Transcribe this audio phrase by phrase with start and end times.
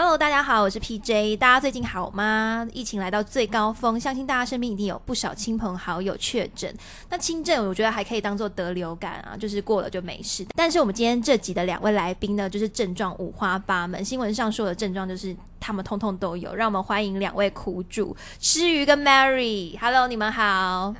[0.00, 1.36] Hello，大家好，我是 PJ。
[1.38, 2.64] 大家最近好吗？
[2.72, 6.72] 疫情来到最高峰，相信大家身边一定有不少亲朋好友确诊。
[7.10, 10.46] 那轻症我觉得还可以当做得流感啊，就是过了就没事。
[10.54, 16.54] 但是我们今天这集的两位来宾呢，就是症状五花八门，新闻上说的症状就是他们通通都有。
[16.54, 19.76] 让我们欢迎两位苦主，吃鱼跟 Mary。
[19.80, 20.94] Hello，你们好。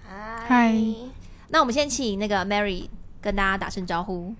[0.49, 0.75] 嗨
[1.51, 2.89] 那我们先请那个 Mary
[3.21, 4.35] 跟大家打声招呼。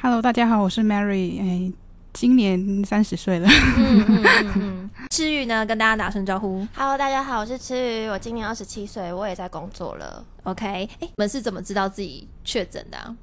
[0.00, 1.72] Hello，大家好，我是 Mary，哎，
[2.12, 3.48] 今年三十岁了。
[3.76, 4.90] 嗯嗯嗯嗯。
[5.10, 6.66] 吃鱼呢，跟大家打声招呼。
[6.74, 10.24] Hello，大家好，我是吃鱼，我今年二十七岁，我也在工作了。
[10.44, 13.14] OK，哎，你们是怎么知道自己确诊的、啊、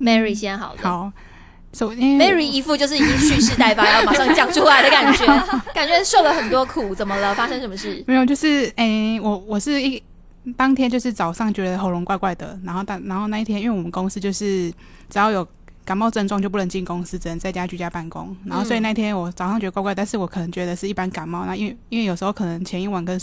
[0.00, 0.80] ？Mary 先好了。
[0.82, 1.12] 好，
[1.72, 5.26] 首先 Mary 一副就是已经蓄势待发， 要马上讲出来的感觉，
[5.74, 7.34] 感觉受了很多苦，怎么了？
[7.34, 8.02] 发生什么事？
[8.06, 10.02] 没有，就是哎，我我是一
[10.56, 14.70] 当天就是早上觉得喉咙怪怪的，然后但然后那一天因为我们公司就是
[15.08, 15.46] 只要有
[15.90, 18.36] 感冒症状就不能进公司，只能在家居家办公。
[18.44, 21.44] 然后所以那天我早上觉得怪怪，但是我可能觉得是一般感冒。
[21.46, 23.20] 那因为因为有时候可能前一晚跟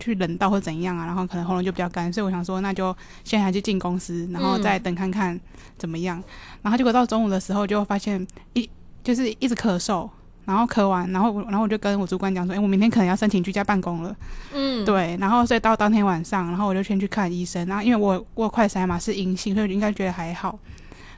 [0.00, 5.38] 去冷到或怎样啊，然后可能喉咙就比较干，所以我想说那就现在还是进公司，然后再等看看
[5.78, 6.20] 怎么样。
[6.60, 8.68] 然后结果到中午的时候就发现一
[9.04, 10.10] 就是一直咳嗽。
[10.44, 14.16] 然后咳完，然后我然后我就跟我主管讲说，哎，我明天可能要申请居家办公了。
[14.52, 20.58] 嗯，对，然后所以到当天晚上，然后我就先去看医生，然后因为我我有快筛嘛是阴性，所以应该觉得还好。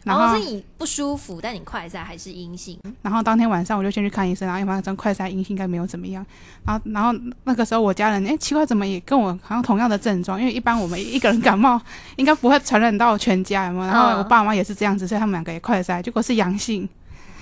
[0.05, 2.78] 然后是你不舒服，但你快筛还是阴性。
[3.03, 6.25] 然后当天晚上我就先去看医生，然后因为反正快筛阴性应该没有怎么样。
[6.64, 7.12] 然后然后
[7.44, 11.81] 那个时候我家人哎奇怪怎么也跟我好像同样的症状，因为一般我们一个人感冒
[12.17, 13.86] 应该不会传染到全家，有没有？
[13.86, 16.88] 然后我爸妈也是这样子，所以他们两个也快筛，结果是阳性，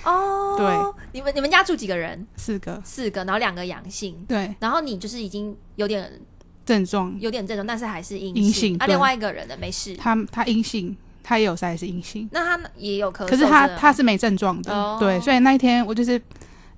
[0.03, 2.27] 哦，对，你们你们家住几个人？
[2.35, 6.11] 四个，四个，然后两个阳性，对，然后你就是已经有点
[6.65, 12.27] 症状，有点症状，但是还是阴阴性啊，另外一个人的没事，他他阴性，他也有筛是阴性。
[12.31, 14.97] 那他也有咳嗽，可是他他是没症状的，哦。
[14.99, 16.21] 对，所以那一天我就是，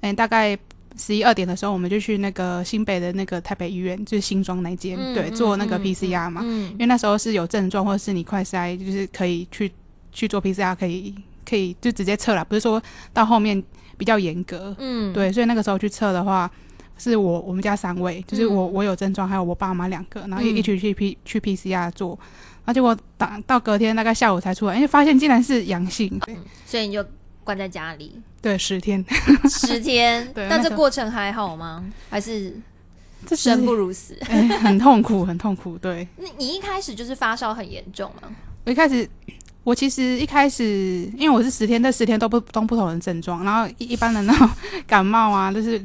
[0.01, 0.57] 嗯，大概
[0.97, 6.71] 十一二点的时候，我们就去那个新北的那个台北医院，就是新庄那间，对，做那个嗯 PCR 嘛，嗯。
[6.71, 9.71] 因为那时候是有症状或者是你快筛，就是可以去
[10.11, 11.13] 去做 PCR，可以
[11.47, 12.81] 可以就直接测了，不是说
[13.11, 13.61] 到后面
[13.97, 16.49] 比较严格，嗯，对，所以那个时候去测的话。
[16.95, 18.71] 是我我们家三位，就是我、嗯。
[18.71, 20.57] 我有症状，还有我爸妈两个，然后一、嗯。
[20.57, 22.17] 一起去 P 去 PCR 做，
[22.65, 26.35] 然后结果到到隔天大概下午才出来，因为发现竟然是阳性，对
[26.65, 27.05] 所以你就
[27.43, 29.03] 关在家里对，十天，
[29.49, 31.83] 十天， 对那这过程还好吗？
[32.09, 32.55] 还是
[33.25, 34.17] 这生不如死？
[34.29, 35.77] 哎、很痛苦，很痛苦。
[35.77, 38.29] 对你你一开始就是发烧很严重吗？
[38.65, 39.09] 我一开始，
[39.63, 40.63] 我其实一开始，
[41.17, 44.49] 因为我是十天，这十天都不都不同的症状，然后一一般的那种
[44.87, 45.79] 感冒啊，就是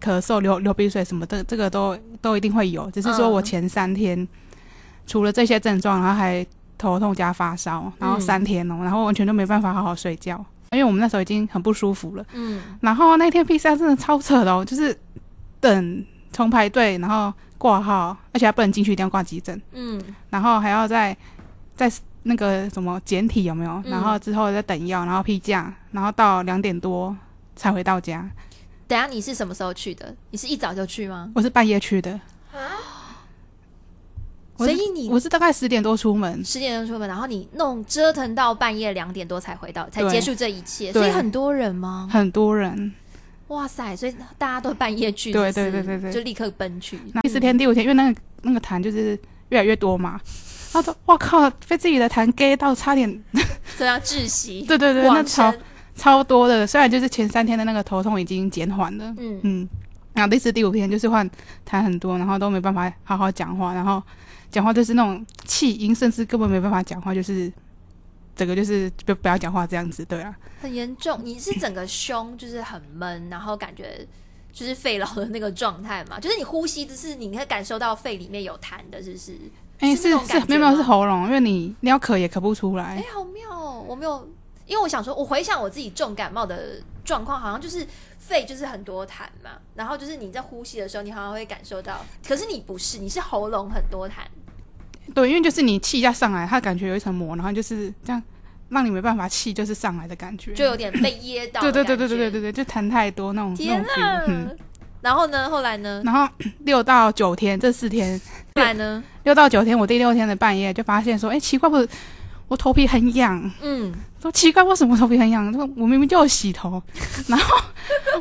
[0.00, 2.88] 咳嗽、流流鼻水什么的，这个都都一定会有。
[2.92, 4.26] 只是说我嗯前三天、
[5.06, 6.44] 除了这些症状，然后还
[6.76, 12.24] 头痛加发烧，然后嗯三天哦、然后完全都没办法好好睡觉，因为我们那时候已经很不舒服了。
[12.32, 14.96] 嗯，然后那天 PCR 真的超扯的哦，就是
[15.60, 21.16] 等重排队，然后挂号，而且还不能进去，一定要挂急诊，嗯，然后还要再
[21.74, 21.90] 再
[22.24, 23.70] 那个什么检体有没有？
[23.84, 27.16] 嗯然后之后再等药，然后批假，然后到两点多
[27.54, 28.28] 才回到家。
[28.88, 30.14] 等下你是什么时候去的？
[30.30, 31.30] 你是一早就去吗？
[31.34, 32.20] 我是半夜去的，
[32.52, 32.64] 我是
[34.58, 40.92] 所以你我是大概十点多出门，十点钟出门，然后你弄折腾到半夜两点多才回到，才结束这一切。
[40.92, 42.08] 所以很多人吗？
[42.10, 42.92] 很多人。
[43.48, 43.94] 哇塞！
[43.94, 46.98] 所以大家都半夜去，对对对对对就立刻奔去。
[47.12, 49.16] 那第四天、第五天，因为那个那个痰就是
[49.50, 50.20] 越来越多嘛，
[50.72, 53.08] 然后说哇靠，被自己的痰 gay 到差点，
[53.78, 55.54] 都要窒息， 对对对，那超
[55.94, 56.66] 超多的。
[56.66, 59.68] 虽然就是前三天的那个头痛已经减缓了，嗯嗯，
[60.12, 61.30] 然后第四、第五天就是换
[61.64, 64.02] 痰很多，然后都没办法好好讲话，然后
[64.50, 67.52] 讲话就是那种气音，甚至根本没办法讲话，就是
[68.34, 71.20] 整个就是不不要讲话这样子，对啊，很严重。
[71.22, 74.06] 你是整个胸就是很闷，然后感觉
[74.52, 79.32] 就是肺痨的那个状态嘛，就是你呼吸，只是你可以感受到肺里面有痰的，是不是？
[79.78, 83.84] 哎、是是是种感觉没有没有是喉咙，因为你你要咳也咳不出来哎、来，好妙哦！
[83.86, 84.26] 我没有，
[84.66, 87.86] 因为我想说，我回想我自己重感冒的状况，好像就是
[88.18, 94.12] 肺就是很多痰嘛，然后就是你在呼吸的时候，你好像会感受到，可是你不是，你是喉咙很多痰。
[95.14, 98.20] 对，因为就是你气一下上来，它感觉有一层膜，然后就是这样
[98.70, 101.60] 让你没办法气，就是上来的感觉，就有点被噎到。
[101.60, 102.40] 对对对对对对对。
[102.40, 104.56] 对，就痰太多那种那天啊嗯，
[105.00, 105.48] 然后呢？
[105.48, 106.02] 后来呢？
[106.04, 106.28] 然后
[106.64, 108.20] 六到九天这四天，
[108.56, 109.00] 后来呢？
[109.22, 111.86] 六到九天，我第六天的半夜就发现说，哎，奇怪，我
[112.48, 113.48] 我头皮很痒。
[113.62, 113.94] 嗯，
[114.26, 115.52] 说奇怪，为什么头皮很痒？
[115.52, 116.82] 说我明明就有洗头，
[117.28, 117.56] 然后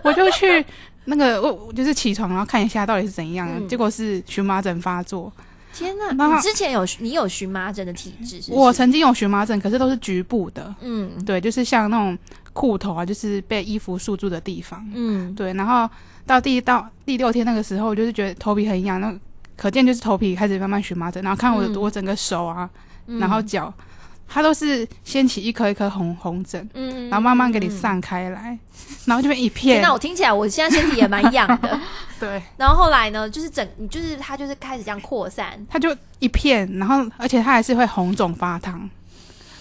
[0.04, 0.64] 我就去
[1.06, 5.32] 那个我我就是起床，然后看一下到底是怎样，嗯结果是荨麻疹发作。
[5.74, 6.36] 天哪！
[6.36, 8.54] 你之前有你有荨麻疹的体质是？
[8.54, 12.18] 我曾经有荨麻疹，可是都是局部的，嗯对，就是像那种
[12.54, 14.88] 裤头啊，就是被衣服束住的地方。
[14.94, 15.90] 嗯对，然后
[16.26, 19.14] 到第到第六天那个时候，我就是觉得头皮很痒，那
[19.58, 22.70] 可见就是头皮开始慢慢荨麻疹，然后看我、嗯我整个手啊，
[23.08, 23.74] 嗯然后脚，
[24.28, 28.58] 它都是掀起一颗一颗红红疹，嗯然后慢慢给你嗯散开来，
[29.06, 31.80] 然后这边一片那！，我听起来我现在身体也蛮痒的。
[32.20, 35.64] 对，然后后来呢，就是整，你就是它就是开始这样扩散。
[35.70, 38.90] 它就一片，然后而且它还是会红肿发烫，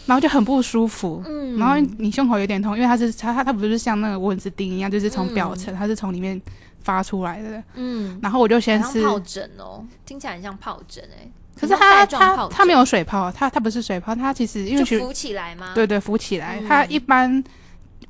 [0.07, 1.23] 然后就很不舒服。
[1.27, 6.41] 嗯然后你胸口有点痛，因为它是它它它不是像那个蚊子叮一样，就是从表层，它是从里面
[6.83, 7.63] 发出来的。
[7.75, 11.29] 嗯，然后我就先吃，好像疱疹哦，听起来很像疱疹哎。
[11.59, 15.73] 可是它它它没有水泡，它它不是水泡，它其实因为就浮起来吗？
[15.75, 16.69] 对对浮起来，嗯。
[16.69, 17.43] 它一般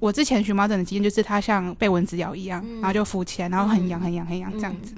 [0.01, 2.81] 我之前荨麻疹的经验就是它像被蚊子咬一样，嗯。
[2.81, 4.03] 然后就浮起来，然后很痒嗯。
[4.03, 4.83] 很痒很痒这样嗯。
[4.83, 4.95] 子。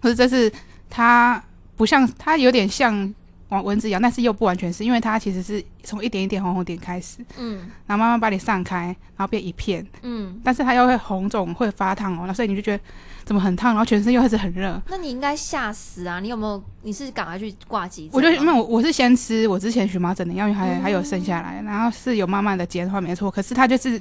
[0.00, 0.50] 可是这是
[0.88, 1.42] 它
[1.76, 3.14] 不像，它有点像
[3.48, 10.40] 往蚊子咬，但是又不完全是，因为它其实是从一点一点红红点开始，嗯然后慢慢把你散开，然后变一片，嗯。
[10.42, 12.82] 但是它又会红肿，会发烫哦，那所以你就觉得
[13.24, 14.80] 怎么很烫，然后全身又开始很热。
[14.88, 16.18] 那你应该吓死啊！
[16.20, 16.62] 你有没有？
[16.82, 18.10] 你是赶快去挂急诊？
[18.12, 23.30] 我就因为我我是先吃我之前荨麻疹的药，因为还、嗯还有剩下来，然后是有慢慢的减缓，没错。
[23.30, 24.00] 可是它就是，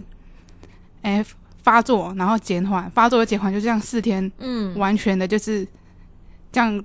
[1.01, 1.23] 哎、
[1.63, 5.67] 发作，然后减缓，发作又减缓，就这样四天，嗯完全的就是
[6.51, 6.83] 这样，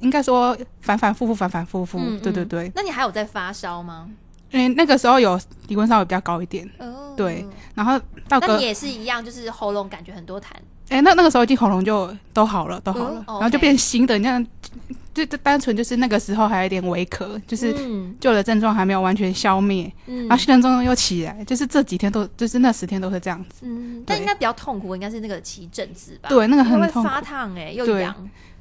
[0.00, 2.70] 应该说反反复复，反反复复，对对对。
[2.74, 4.08] 那你还有在发烧吗？
[4.50, 7.46] 因为那个时候有体温稍微比较高一点，哦，对。
[7.74, 10.46] 然后到隔那你也是一样，就是喉咙感觉很多痰。
[10.88, 14.42] 哎、那那个时候已经喉咙就都好了，都好了，嗯然后就 OK 变新的，你像
[15.12, 23.66] 就就单纯就是那个时候还有一点微咳，就是嗯旧的症状还没有完全消灭，嗯然后新的症状又起来，就是这几天都就是那十天都是这样子。
[23.66, 26.30] 嗯，但对应该比较痛苦，应该是那个起疹子吧？
[26.30, 28.14] 对，那个很痛苦发烫哎，又对痒。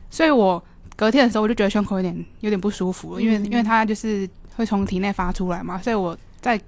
[0.10, 0.62] 所以我
[0.98, 4.28] 隔天的时候我就觉得胸口有点有点不舒服，因为嗯因为它就是
[4.58, 6.60] 会从体内发出来嘛，所以我在，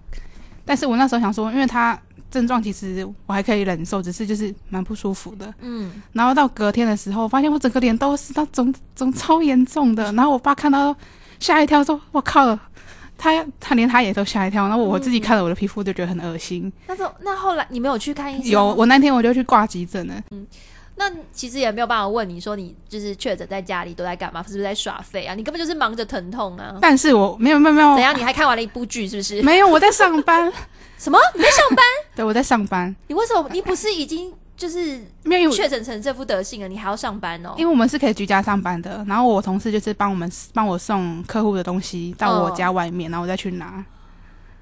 [0.63, 1.99] 但是我那时候想说，因为它
[2.29, 5.51] 症状其实我还可以忍受，只是就是蛮不舒服的。
[5.61, 10.03] 嗯，然后到隔天的时候，我发现我整个脸都是，它肿肿超严重的。
[10.13, 10.95] 然后我爸看到
[11.39, 12.57] 吓一跳，说：“我靠！”
[13.21, 14.67] 他他连他也都吓一跳。
[14.69, 16.71] 然后我自己看了我的皮肤就觉得很恶心。
[16.87, 18.51] 那时候那后来你没有去看医生？
[18.51, 20.23] 有我那天我就去挂急诊了。
[20.99, 25.33] 那其实也没有办法问你说你就是确诊在家里都在干嘛，是不是在耍废啊？
[25.33, 26.77] 你根本就是忙着疼痛啊！
[26.81, 28.13] 但是我没有没有没有怎样？
[28.17, 29.41] 你还看完了一部剧是不是？
[29.41, 30.51] 没有我在上班。
[30.97, 31.17] 什么？
[31.33, 31.85] 你在上班？
[32.17, 32.93] 对，我在上班。
[33.07, 33.47] 你为什么？
[33.53, 37.53] 你不是已经就是没有，确诊成这副德性了，你还要上班哦？
[37.57, 39.01] 因为我们是可以居家上班的。
[39.07, 43.85] 然后我同事就是帮我们帮我送客户的东西到我家外面，然后我再去拿。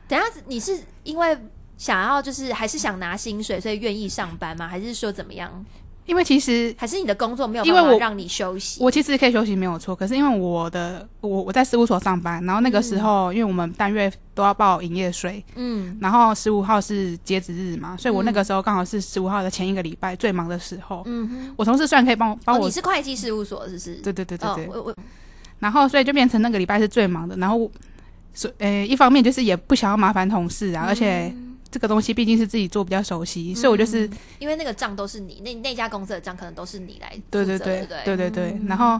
[0.07, 1.36] 等一下你是因为
[1.80, 4.68] 想要就是还是想拿薪水，所以愿意上班吗？
[4.68, 5.66] 还是说怎么样？
[6.07, 8.81] 因为其实还是你的工作没有因为我办法让你休息？
[8.81, 15.98] 我其实可以休息没有错，可是因为我的我我在事务所上班，然后那个时候、因为我们单月都要报营业税，嗯。
[16.01, 21.04] 然后十五号是截止日嘛，所以我那个时候刚好是十五号的前一个礼拜最忙的时候。
[21.06, 23.95] 嗯哼，我同事虽然可以帮我帮哦，我，你是会计事务所是不是？
[23.95, 24.95] 对对对对对，哦，我我
[25.59, 27.69] 然后所以就变成那个礼拜是最忙的，然后
[28.33, 31.33] 所呃一方面就是也不想要麻烦同事啊，而且
[31.69, 38.18] 这个东西毕竟是自己做比较熟悉，所以我就是嗯因为那个账都是你那那家公司的账，可能都是你来负对对对责对？
[38.18, 39.00] 对对然后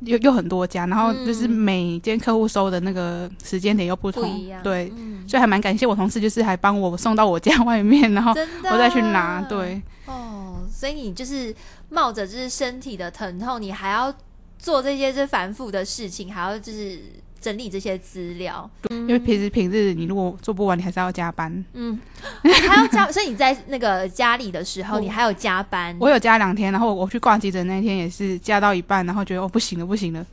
[0.00, 5.28] 又又很多家，然后就是嗯每间客户收的那个时间点又不同，不，对，嗯。
[5.28, 9.80] 所以还蛮感谢我同事，就是还帮我送到我家外面，然后我再去拿，对。
[10.06, 11.54] 哦，所以你就是
[11.88, 14.12] 冒着就是身体的疼痛，你还要
[14.58, 17.00] 做这些就是繁复的事情，还要就是
[17.40, 21.64] 整理这些资料，因为平时平日你如果做不完，你还是要加班。
[21.72, 21.98] 嗯，
[22.42, 30.24] 还要加，所以你在那个家里的时候，你还有加班，我有加两天，然后我去挂急诊那天也是加到一半，然后觉得哦不行了不行了，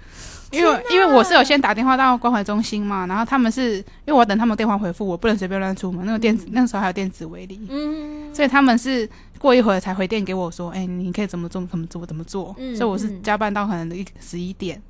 [0.52, 9.10] 因为因为我是有先打电话到关怀中心嘛，然后他们是因为我要等他们电话回复，我不能随便乱出门，那个电子、那个时候还有电子围篱，嗯，所以他们是
[9.40, 13.22] 过一会儿才回电给我说，哎、你可以怎么做怎么做怎么做，嗯所以我是嗯。
[13.24, 14.82] 加班到可能一十一点，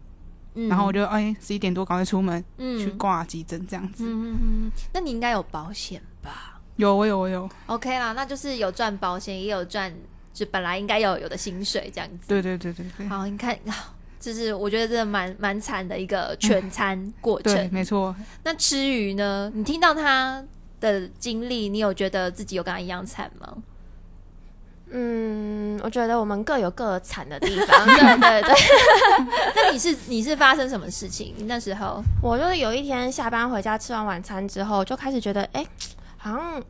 [0.58, 4.04] 嗯然后我就哎十一点多赶快出门、嗯去挂急诊这样子。
[4.06, 9.94] 嗯嗯嗯，那你应该有保险吧有我有我有，？OK 啦，那就是有赚保险，也有赚
[10.34, 12.28] 就本来应该要有的薪水这样子。
[12.28, 17.54] 对对对对对，好，你看，啊就是我觉得真的蛮蛮惨的一个全餐过程。
[17.54, 18.16] 对，没错。
[18.44, 19.52] 那吃鱼呢？
[19.54, 20.44] 你听到他
[20.80, 23.56] 的经历，你有觉得自己有跟他一样惨吗？
[24.90, 27.86] 嗯，我觉得我们各有各惨的地方。
[27.86, 28.56] 对 对对，
[29.56, 31.36] 那你是你是发生什么事情？
[31.48, 35.66] 那时候我就是有一天下班回家吃完晚餐之后，就开始觉得，哎、
[36.18, 36.64] 好像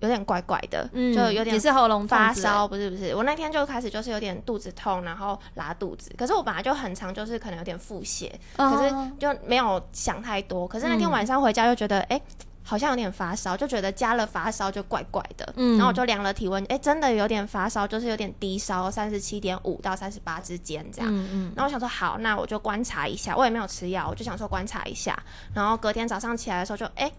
[0.00, 6.12] 有点怪怪的，就有点是喉咙发烧，不是不是，我那天就开始就是有点肚子痛，然后拉肚子。
[6.18, 10.68] 可是我本来就很常就是可能有点腹泻，可是哦就没有想太多。
[10.68, 12.20] 可是那天嗯晚上回家又觉得，哎、
[12.66, 15.52] 好像有点发烧，就觉得加了发烧就怪怪的。
[15.56, 21.14] 嗯然后我就量了体温，哎、真的有点发烧，就是有点低烧，三十七点五到三十八之间这样。
[21.14, 25.22] 嗯嗯然后我想说好，那我就观察一下，我也没有吃药，我就想说观察一下。
[25.52, 27.12] 然后隔天早上起来的时候就，哎，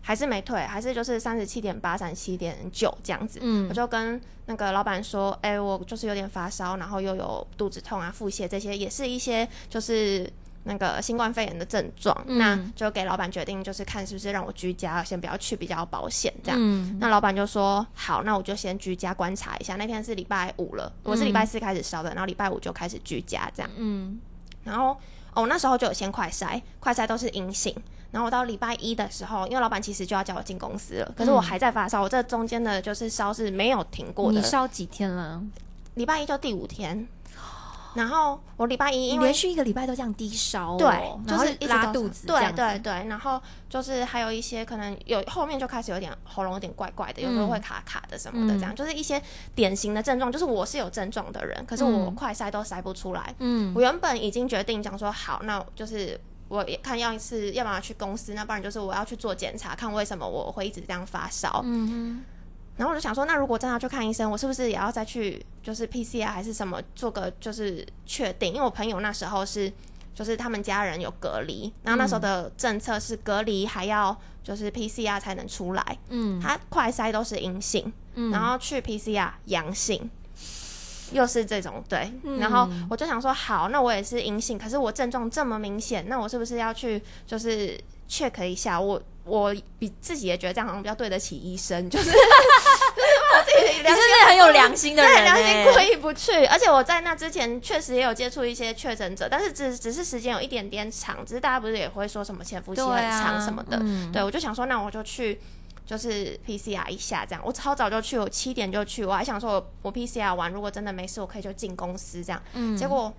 [0.00, 3.38] 还是没退，还是就是三十七点八、三十七点九这样子。
[3.42, 10.32] 嗯我就跟那个老板说，哎，我就是有点发烧，然后又有肚子痛啊、腹泻这些，也是一些就是。
[10.68, 16.58] 那个新冠肺炎的症状，嗯那就给老板决定，就是看是不是让我居家，先不要去，比较保险这样。
[16.60, 19.76] 嗯那老板就说好，那我就先居家观察一下。
[19.76, 23.70] 那天是礼拜五了，我是礼拜四开始烧的，然后礼拜五就开始居家这样。
[23.76, 24.18] 嗯
[24.64, 24.96] 然后
[25.34, 27.74] 哦，那时候就有先快筛，快筛都是阴性。
[28.10, 34.44] 然后我到礼拜一的时候，因为老板其实就要叫我进公司了，可是我还在发烧，我这中间的就是烧是没有停过的你。
[34.44, 35.42] 烧几天了？
[35.94, 37.06] 礼拜一就第五天，
[37.96, 49.22] 然后我礼拜一你因为连续一个礼拜都这样低烧哦，对，就是一直拉肚子对对对，然后就是还有一些可能有后面就开始有点喉咙有点怪怪的，有时候嗯会卡卡的什么的，这样、就是一些
[49.54, 52.14] 典型的症状，就是我是有症状的人，可是我嗯。
[52.16, 53.34] 快塞都塞不出来。
[53.40, 53.72] 嗯。
[53.74, 61.60] 我原本已经决定讲说好，那就是我也看要一次，要不然去公司，那不然就是我要去做检查，看为什么我会一直这样发烧。
[61.64, 62.24] 嗯
[62.76, 68.52] 然后我就想说，那如果真的要去看医生，我是不是也要再去就是 PCR 还是什么做个就是确定？
[68.52, 69.72] 因为我朋友那时候是
[70.14, 80.10] 就是他们家人有隔离，然后那时候的政策是隔离还要就是 PCR 才能出来，嗯他快筛都是阴性，嗯然后去 PCR 阳性。
[81.12, 87.78] 又是这种对，嗯然后我就想说，好，那我也是阴性，可是我症状这么明显，那我是不是要去就是
[88.08, 88.80] check 一下？
[88.80, 96.44] 我我比自己也觉得这样好像比较对得起医生， 就是就是我自己良心是很有良心的人对良心欸过意不去。
[96.46, 105.40] 而且我在那之前确实也有接触一些确诊者，但是只只是时间有一点点长，只是大家不是也会说什么潜伏期很长什么的，嗯对我就想说，那我就去。
[105.86, 112.42] 就是 PCR 一下这样，我超早就去，我七点就去，我还想说我我 PCR 完，如果真的没事，我可以就进公司这样。
[112.54, 113.14] 嗯结果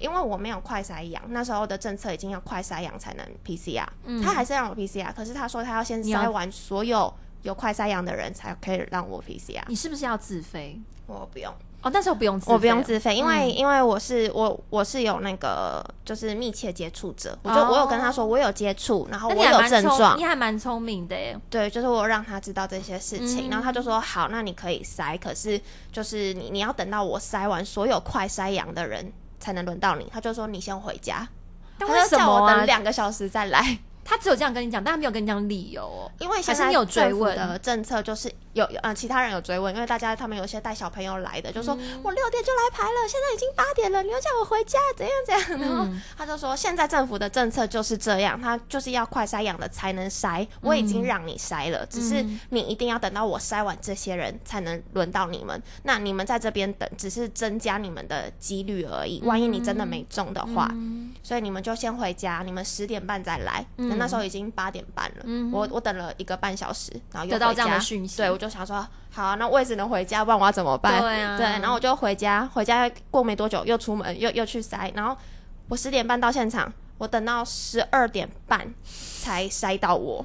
[0.00, 4.20] 因为我没有快筛阳，那时候的政策已经要快筛阳才能 PCR，、嗯。
[4.22, 10.80] 他还是让我 PCR，可是他说他要先筛完所有有快筛阳的人才可以让我 PCR，你是不是要自费？
[11.06, 11.52] 我不用，
[11.82, 13.56] 哦，那时候不用自我不用自费，因为、嗯。
[13.56, 17.68] 因为我是我我是有那个就是密切接触者，我就、哦。
[17.72, 20.16] 我有跟他说我有接触，然后我有症状。
[20.16, 21.36] 你，还蛮聪明的耶。
[21.50, 23.50] 对，就是我有让他知道这些事情，嗯。
[23.50, 31.26] 然后他就说好，那你可以筛，可是就是你你要等到我筛完所有快筛阳的人才能轮到你，他就说你先回家，
[31.76, 32.66] 但为他就叫我什么啊等？
[32.66, 33.78] 两个小时再来。
[34.10, 36.10] 他只有这样跟你讲，但他没有跟你讲理由哦。
[36.18, 37.36] 因为现在还是你有追问？
[37.36, 46.02] 的政策就是有呃其他人有追问，因为大家他们有些带小朋友来的，就说、嗯我六点就来排了，现在已经八点了，你要叫我回家怎样怎样，然后嗯。
[46.18, 52.40] 他就说现在政府的政策就是这样，他就是要快筛阳的才能筛，我已经让你筛了，只是嗯。
[52.48, 61.14] 你一定要等到我筛完这些人才能轮到你们，那你们在这边等只是增加你们的几率而已，万一你真的没中的话，嗯。
[61.22, 63.64] 所以你们就先回家，你们十点半再来。
[63.76, 68.16] 嗯那那时候已经八点半了，嗯我我等了一个半小时，然后又得到这样的讯息。
[68.16, 71.00] 对我就想说，好啊、那我也只能回家，不然我要怎么办？
[71.00, 71.38] 对啊。
[71.60, 75.16] 然后我就回家，回家过没多久又出门，又又去塞，然后
[75.68, 78.72] 我十点半到现场，我等到十二点半
[79.22, 80.24] 才塞到我。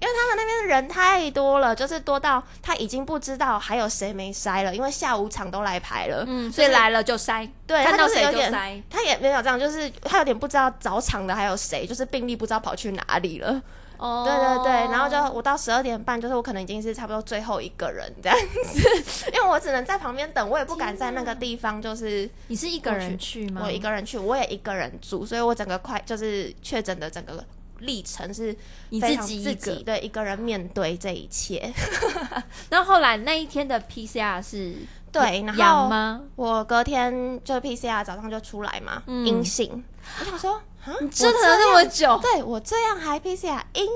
[0.00, 8.84] 因为他们那边人太多了，就是多到他已经不知道还有谁没筛了，因为下午场都来排了，嗯，所就是以来了就筛，对他看到谁就是有点。
[8.88, 13.60] 他也没有这样，就是他有点不知道早场的还有谁，就是病例不知道跑去哪里了。
[13.96, 18.80] 哦对对对，然后就我到十二点半，就是我可能已经是差不多最后一个人这样子，
[19.34, 23.62] 因为我只能在旁边等，我也不敢在那个地方，就是你是一个人去吗？
[23.64, 27.44] 我一个人去，我也一个人住，所以我整个快就是确诊的整个
[27.80, 28.56] 历程是
[28.90, 31.72] 你自自己一个己对一个人面对这一切。
[32.70, 34.74] 然后后来那一天的 PCR 是
[35.10, 36.24] 对，然后？
[36.36, 39.82] 我隔天就 PCR 早上就出来嘛，嗯阴性。
[40.20, 40.54] 我想说，
[40.84, 43.86] 啊，你折腾了那么久，对我这样还 PCR 阴，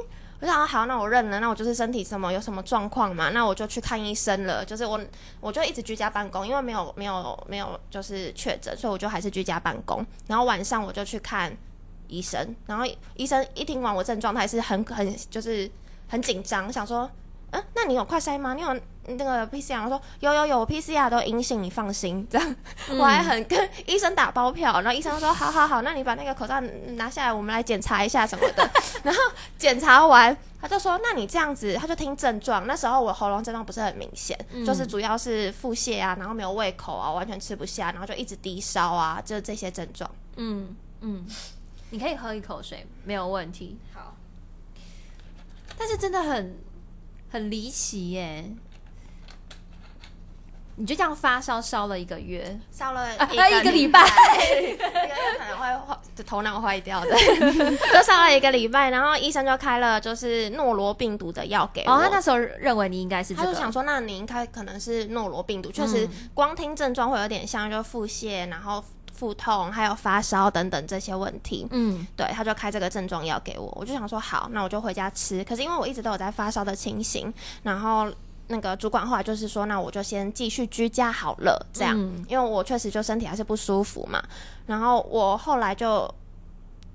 [0.41, 4.65] 我想好，那我认了，那我就是身体什么有什么状况嘛，那我就去看医生了。
[4.65, 4.99] 就是我
[5.41, 10.05] 我就一直居家办公，因为没有没有没有就是确诊，所以我就还是居家办公。
[10.29, 11.55] 然后晚上我就去看
[12.13, 12.85] 医生，然后
[13.17, 15.71] 医生一听完我症状，他还是很很就是
[16.09, 17.11] 很紧张，想说，
[17.53, 18.53] 嗯、那你有快筛吗？
[18.55, 22.27] 你有那个 PCR，我说有有有，我 PCR 都阴性，你放心。
[22.31, 22.57] 这样，
[22.91, 26.61] 嗯我还很跟医生打包票，然后医生说好好好，那你把那个口罩
[26.97, 28.71] 拿下来，我们来检查一下什么的。
[29.03, 29.21] 然后
[29.59, 32.67] 检查完，他就说那你这样子，他就听症状。
[32.67, 40.09] 那时候我喉咙症状不是很明显，嗯就是主要是腹泻啊，然后没有胃口啊，完全吃不下，然后就一直低烧啊，就这些症状。
[40.37, 41.27] 嗯嗯，
[41.93, 43.77] 你可以喝一口水，没有问题。
[43.93, 44.17] 好，
[45.77, 46.59] 但是真的很
[47.31, 48.45] 很离奇耶！
[50.77, 54.01] 你就这样发烧烧了一个月，烧了啊一一个礼拜。
[54.49, 57.11] 一个月可能会坏，就头脑坏掉的，
[57.93, 61.93] 就烧了一个礼拜，然后医生就开了就是诺罗病毒的药给我。
[61.93, 66.31] 哦，他那时候认为你应该是这个，他就想说，那你应该可能是诺罗病毒，确实嗯。
[66.33, 68.83] 光听症状会有点像，就腹泻，然后
[69.13, 71.67] 腹痛，还有发烧等等这些问题。
[71.71, 75.45] 嗯对，他就开这个症状药给我，我就想说好，那我就回家吃。
[75.45, 78.11] 可是因为我一直都有在发烧的情形，然后
[78.49, 84.23] 那个主管后来就是说，那我就先继续居家好了，这样，嗯因为我确实就身体还是不舒服嘛。
[84.67, 86.13] 然后我后来就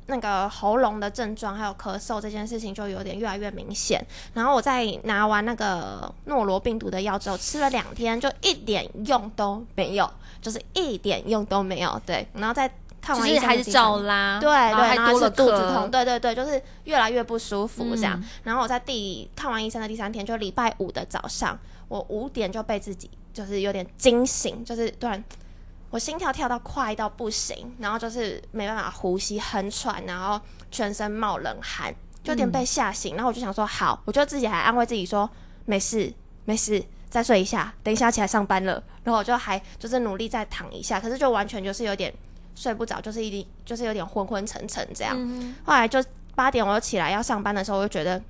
[0.08, 4.04] 那个喉咙的症状还有咳嗽这件事情就有点越来越明显。
[4.34, 10.10] 然后我在拿完那个诺罗病毒的药之后，吃了两天，就一点用都没有，
[10.42, 12.02] 就是一点用都没有。
[12.06, 12.70] 对，然后再
[13.02, 18.20] 看完医生还是照拉，对对，然后肚子痛，，对对对，就是越来越不舒服这样。
[18.20, 21.58] 嗯然后我在第看完医生的第三天，就礼拜五的早上，
[21.90, 25.22] 我五点就被自己就是有点惊醒，就是突然
[25.89, 30.39] 我心跳跳到快到不行，然后就是没办法呼吸，很喘，然后
[30.72, 33.15] 全身冒冷汗，就有点被吓醒。
[33.15, 35.29] 然后我就想说好，我就自己还安慰自己说
[35.65, 36.13] 没事
[36.46, 36.84] 没事。
[37.10, 38.84] 再睡一下，等一下起来上班了。
[39.06, 42.13] 然后我就还就是努力再躺一下，可是就完全就是有点
[42.53, 45.15] 睡不着，就是一定就是有点昏昏沉沉这样。
[45.17, 46.03] 嗯后来就
[46.36, 48.22] 八点我就起来要上班的时候，我就觉得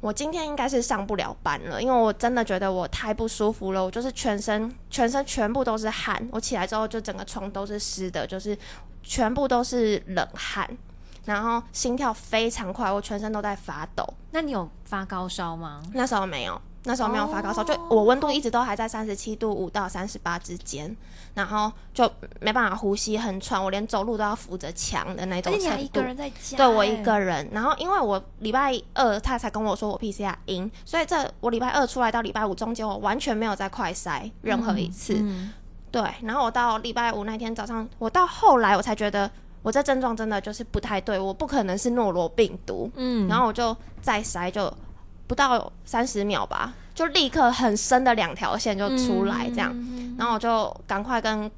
[0.00, 8.56] 我今天应该是上不了班了，因为我真的觉得我太不舒服了，我就是全身全身全部都是汗，我起来之后就整个床都是湿的，就是
[9.02, 10.68] 全部都是冷汗，
[11.24, 14.06] 然后心跳非常快，我全身都在发抖。
[14.30, 15.82] 那你有发高烧吗？
[15.92, 20.94] 那时候没有，那时候没有发高烧，哦就我温度一直都还在三十七度五到三十八之间，
[21.34, 22.10] 然后就
[22.40, 25.76] 没办法呼吸，很喘，我连走路都要扶着墙的那种程度。
[25.76, 35.14] 你一个人在家，对我一哎个人，然后因为我礼拜二他才跟我说我 PCR 阴，所以这我礼拜二出来到礼拜五中间，我完全没有在快筛任何一次。
[35.18, 35.52] 嗯
[35.90, 39.30] 对，然后我到礼拜五那天早上，我到后来我才觉得
[39.62, 42.90] 我这症状真的就是不太对，我不可能是诺罗病毒。
[42.94, 44.70] 嗯然后我就再筛，就
[45.28, 49.70] 不到三十秒吧，就立刻很深的两条线就出来这样。
[49.72, 51.48] 嗯然后我就赶快跟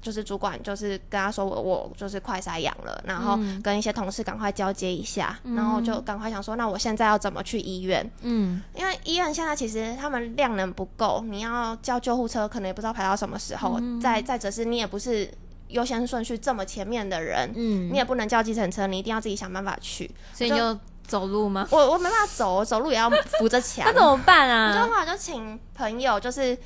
[0.00, 8.08] 就是主管，就是跟他说我我就是快筛阳了，然后嗯跟一些同事赶快交接一下，嗯然后就赶快想说，那我现在要怎么去医院？
[8.20, 13.78] 嗯因为医院现在其实他们量能不够，你要叫救护车，可能也不知道排到什么时候。
[13.80, 15.28] 嗯再再者是你也不是
[15.68, 20.08] 优先顺序这么前面的人，嗯你也不能叫计程车，你一定要自己想办法去。
[20.32, 21.66] 所以你就走路吗？
[21.70, 23.84] 我我没办法走，我走路也要扶着墙。
[23.86, 24.70] 那怎么办啊？
[24.72, 26.56] 我就后来就请朋友，就是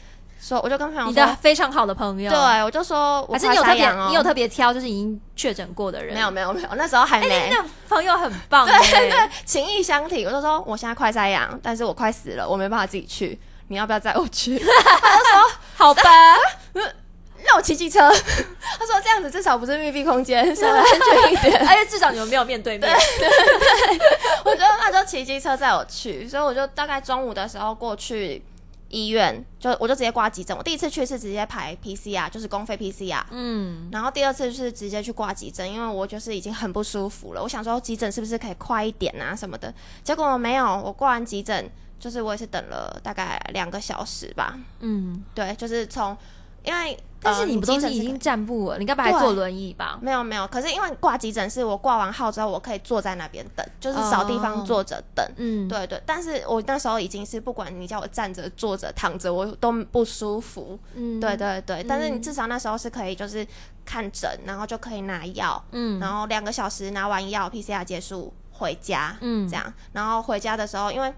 [0.40, 6.14] 说，我就跟朋友你说，的非常好的朋友，，对，我就说我还是你有特别快筛阳哦，你有特别挑，就是已经确诊过的人？
[6.14, 7.54] 没有没有没有，那时候还哎，没你。
[7.54, 14.56] 那朋友很棒， 对对，情意相挺，我就说我现在快筛阳，但是我快死了，我没办法自己去，你要不要载我去？
[14.62, 16.02] 他就说好吧，
[17.44, 18.00] 让我骑机车。
[18.78, 21.58] 他说这样子至少不是密闭空间， 稍微安全一点。
[21.66, 23.28] 而且至少你们没有面对面，对
[24.44, 28.42] 我就他就骑机车载我去，所以我就大概中午的时候过去
[28.88, 30.56] 医院，就我就直接挂急诊。
[30.56, 33.22] 我第一次去是直接排 PCR，就是公费 PCR。
[33.30, 37.42] 嗯，然后第二次是直接去挂急诊，因为我就是已经很不舒服了。
[37.42, 39.72] 我想说急诊是不是可以快一点啊什么的，
[40.02, 40.64] 结果没有。
[40.64, 44.58] 我挂完急诊，就是我也是等了大概两个小时吧。
[44.80, 46.16] 嗯，对，就是从
[46.64, 49.98] 因为但是呃你不都是已经站不稳，你该不会还坐轮椅吧？
[50.00, 55.24] 没有没有，可是因为挂急诊是我挂完号之后，我可以坐在那边等，就是找地方坐着等。
[55.36, 60.78] 嗯，对对，但是我那时候已经是不管你叫我站着、坐着、躺着，我都不舒服。
[60.94, 63.46] 嗯，对，对对，但是你嗯至少那时候是可以就是
[63.84, 69.72] 看诊，然后就可以拿药，嗯，然后两个小时拿完药，PCR 结束回家，嗯这样。
[69.92, 71.12] 然后回家的时候，因为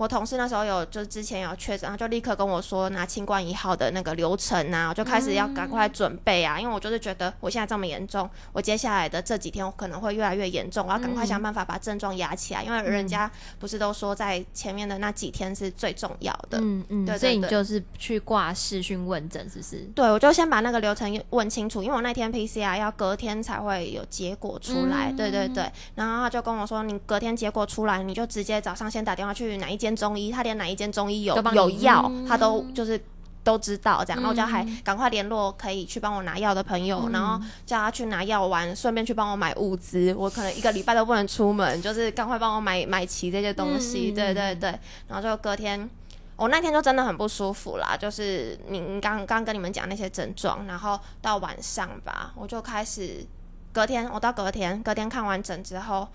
[0.00, 16.56] 我同事那时候有就之前有确诊，他就立刻跟我说拿清冠一号的那个流程啊，我就开始要赶快准备啊，因为我就是觉得我现在这么严重，我接下来的这几天我可能会越来越严重，我要赶快想办法把症状压起来，因为人家不是都说在前面的那几天是最重要的。
[16.62, 19.80] 嗯嗯，对对对所以你就是去挂视讯问诊，是不是？
[19.94, 25.70] 对，我就先把那个流程问清楚，因为我那天 PCR 要隔天才会有结果出来，嗯对对对。
[25.96, 33.02] 然后他就跟我说，你隔天结果出来，你就直接早上先打电话去哪一间间中医，他连哪一间中医有有药，嗯他都就是
[33.42, 34.20] 都知道这样。
[34.20, 40.14] 嗯然后我就还赶快联络可以去帮我拿药的朋友，嗯然后叫他去拿药丸，顺便去帮我买物资。
[40.16, 44.12] 我可能一个礼拜都不能出门，就是赶快帮我买买齐这些东西。
[44.12, 44.70] 对对对，
[45.08, 45.90] 然后就隔天。
[46.36, 53.26] 我那天就真的很不舒服啦，就是你刚刚跟你们讲那些症状，然后到晚上吧，我就开始
[53.72, 56.08] 隔天，我到隔天，隔天看完诊之后，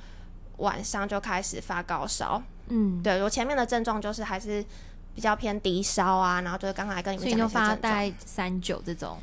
[0.57, 2.41] 晚上就开始发高烧。
[2.67, 4.63] 嗯，对我前面的症状就是还是
[5.13, 9.17] 比较偏低烧啊，然后就是刚才跟你所以你就们讲那些症状，发大概三九这种，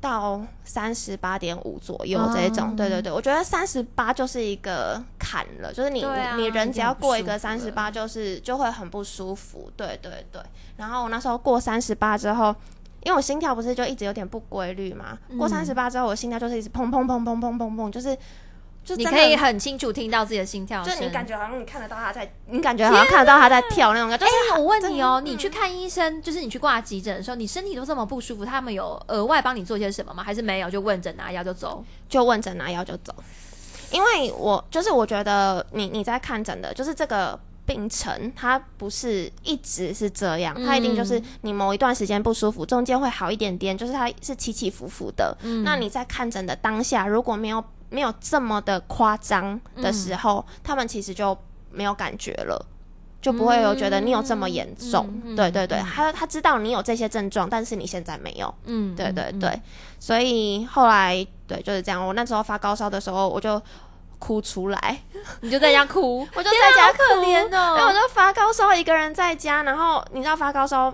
[0.00, 2.74] 到三十八点五左右哦这一种。
[2.74, 9.70] 对对对，我觉得三十八就是一个坎了，就是你、对啊你你人只要过一个已经三十舒服了八，就是就会很不舒服。
[9.76, 10.42] 对对对，
[10.76, 12.54] 然后我那时候过三十八之后。
[13.04, 18.16] 因为我心跳不是就一直有点不规律嘛，过嗯三十八之后，我心跳就是一直砰砰砰砰砰砰砰，就是
[18.84, 20.92] 就你可以很清楚听到自己的心跳声。
[20.92, 24.26] 就是你感觉好像你看得到他在，你感觉好像看得到他在跳那种感觉。
[24.26, 30.22] 就是哎、我问你哦，你去看医生，就是你去挂急诊的时候，你身体都这么不舒服，他们有额外帮你做些什么吗？
[30.22, 31.84] 还是没有，就问诊拿药就走？
[32.08, 33.14] 就问诊拿药就走。
[33.92, 45.36] 因为我就是我觉得你你在看诊的，就是这个病程，它不是一直是这样，它一定就是你某一段时间不舒服，中间会好一点点，就是它是起起伏伏的。
[45.62, 47.62] 那你在看诊的当下，如果没有
[47.92, 51.36] 没有这么的夸张的时候，他们其实就
[51.70, 52.66] 没有感觉了。
[53.20, 59.38] 就不会有觉得你有这么严重，对对对，嗯他他知道你有这些症状，但是你现在没有，嗯，对对嗯。
[59.38, 59.62] 对，，
[60.00, 62.04] 所以后来对就是这样。
[62.04, 63.62] 我那时候发高烧的时候，我就
[64.18, 64.98] 哭出来，
[65.40, 67.76] 你就在家哭， 我就在家好可怜哦。
[67.76, 70.92] 然后我就发高烧，一个人在家，然后你知道发高烧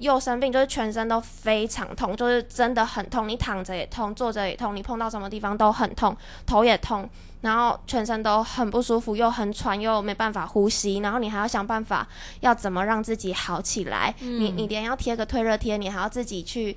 [0.00, 7.08] 又生病，就是全身都非常痛，就是真的很痛，你躺着也痛，坐着也痛，你碰到什么地方都很痛，头也痛。
[7.42, 12.06] 然后全身都很不舒服，又很喘，又没办法呼吸，然后你还要想办法
[12.40, 14.14] 要怎么让自己好起来。
[14.20, 16.76] 你你连要贴个退热贴，你还要自己去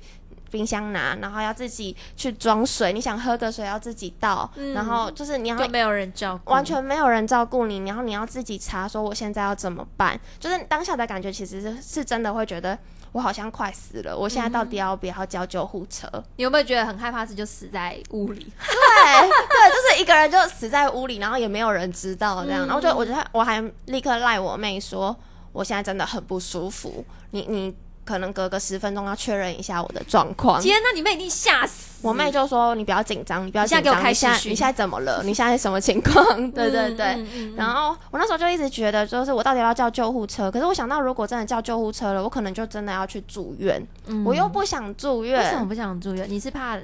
[0.50, 12.78] 冰箱拿，然后要自己去装水，你想喝个水要自己倒，然后就是你要就没有人照顾，完全没有人照顾你，然后你要自己查说我现在要怎么办，就是当下的感觉其实是是真的会觉得
[13.14, 16.10] 我好像快死了，我现在到底要不要叫救护车？
[16.34, 17.24] 你有没有觉得很害怕？
[17.24, 18.40] 是就死在屋里？
[18.40, 25.16] 对对，就是一个人就死在屋里，然后也没有人知道这样，嗯然后就我觉得我还立刻赖我妹说
[25.52, 27.72] 我现在真的很不舒服，你你
[28.04, 30.60] 可能隔个十分钟要确认一下我的状况。
[30.60, 31.83] 天那，你妹一定吓死！
[32.04, 35.22] 我妹就说：“你不要紧张，你不要紧张，你现在你现在怎么了？
[35.24, 36.24] 你现在什么情况？
[36.52, 37.06] 对对对。
[37.06, 40.50] 嗯嗯嗯然后我那时候就一直觉得，就是我到底要叫救护车？
[40.50, 43.82] 可是我想到，如果真的叫救护车了，我可能就真的要去住院，
[44.24, 45.66] 我又不想住院为什么。
[45.66, 46.26] 不想住院？
[46.28, 46.78] 你是怕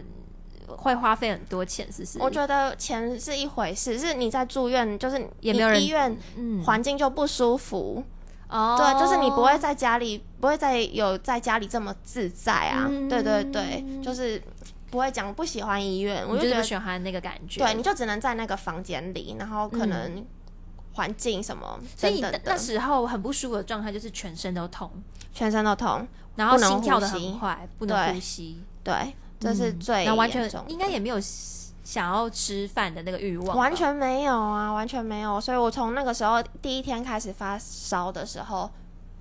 [0.68, 2.18] 会花费很多钱，是不是？
[2.20, 8.02] 我觉得钱是一回事，是你在住院，就是也没有人医院嗯环境就不舒服。
[8.48, 12.86] 哦，对，就是你不会在家里，不会再有在家里这么自在啊。
[12.90, 14.42] 嗯对对对，就是
[14.90, 17.60] 不会讲不喜欢医院，我我就是不就觉得喜欢那个感觉。
[17.60, 20.26] 对，你就只能在那个房间里，然后可能
[20.94, 24.90] 环境什么所以等等的，你那时候很不舒服的状态就是全身都痛，
[25.32, 26.06] 全身都痛。
[26.36, 31.18] 然后心跳的很快，不能对呼吸，对，这是最完全应该也没有
[31.82, 35.40] 想要吃饭的那个欲望，完全没有啊，完全没有。
[35.40, 38.70] 所以我从那个时候第一天开始发烧的时候。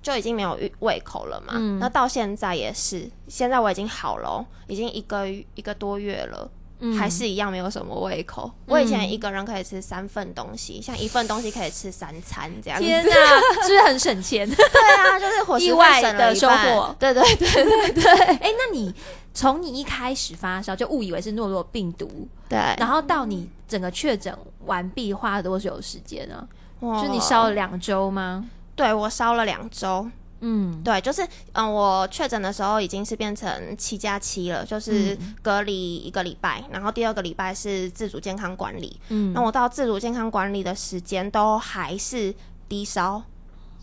[0.02, 8.50] 就已经没有胃胃口了嘛，嗯那到现在也是，现在我已经好了哦，已经一个一个多月了，嗯还是一样没有什么胃口。
[8.66, 12.84] 我以前一个人可以吃三份东西，像一份东西可以吃三餐这样子。
[12.86, 13.12] 天哪，
[13.66, 14.48] 是不是很省钱？
[14.48, 14.56] 对
[14.96, 16.96] 啊，就是伙食外的收获。
[16.98, 18.94] 对对对对对 哎，那你
[19.34, 24.34] 从你一开始发烧就误以为是诺罗病毒，对，然后到你整个确诊
[24.64, 26.48] 完毕花了多久时间呢？
[26.80, 28.42] 哇就你烧了两周吗？
[28.80, 30.08] 对我烧了两周，
[30.40, 38.98] 嗯，对，就是嗯，我确诊的时候已经是变成七加七了，就是隔离一个礼拜，然后第二个礼拜是自主健康管理。
[39.10, 39.34] 嗯。
[39.34, 42.34] 那我到自主健康管理的时间都还是
[42.70, 43.22] 低烧，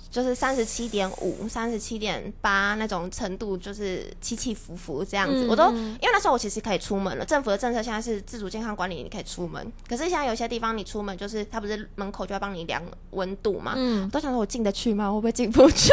[0.10, 5.46] 就是三十七点五、三十七点八那种程度，就是起起伏伏这样子。
[5.46, 9.72] 嗯我都嗯因为那时候我其实可以出门了，政府的政策现在是自主健康管理，你可以出门。
[9.88, 15.08] 可是现在有些地方你出门就是他不是门口就要帮你量温度嘛，嗯我都想说我进得去吗？
[15.12, 15.92] 会不会进不去？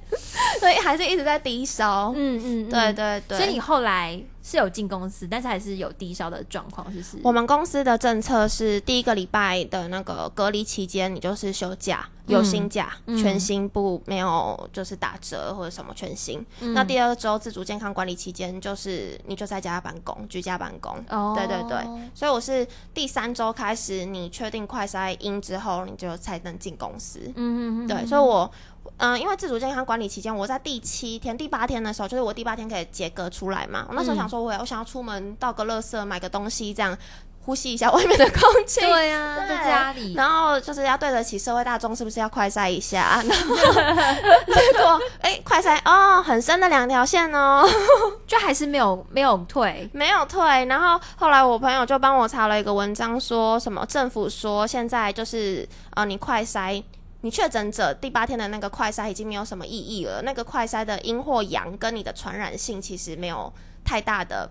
[0.58, 2.12] 所以还是一直在低烧。
[2.16, 7.18] 嗯嗯，嗯对对对，所以你后来是有进公司，但是还是有低烧的状况，是不是？
[7.22, 16.44] 我们公司的政策是第一个礼拜的那个隔离期间，你就是休假，有薪假，嗯全薪不没有就是打折或者什么全薪。
[16.60, 20.96] 嗯那第二周自主健康管理期间，就是你就在家办公，居家办公。
[21.10, 21.78] 哦，对对对，
[22.14, 27.20] 所以我是第三周开始，你确定快筛阴之后，你就才能进公司。
[27.36, 28.50] 嗯嗯嗯，对，所以我，
[28.98, 33.86] 嗯、因为自主健康管理期间，我在第七天、第八天的时候，就是我第八天可以解隔出来嘛。
[33.88, 36.96] 我那时候嗯想说我，我想要出门倒个垃圾，买个东西，这样
[37.42, 38.80] 呼吸一下外面的空气。
[38.80, 43.22] 对呀， 对在家里，然后就是要对得起社会大众，是不是要快筛一下？
[43.24, 47.66] 然后结果，哎、快筛哦，很深的两条线哦，
[48.28, 50.42] 就还是没有没有退，没有退。
[50.66, 56.82] 然后后来我朋友就帮我查了一个文章，说什么政府说现在就是呃，你快筛。
[57.22, 63.52] 你确诊者第八天的那个快筛已经没有什么意义了，那个快筛的阴或阳跟你的传染性其实没有
[63.84, 64.50] 太大的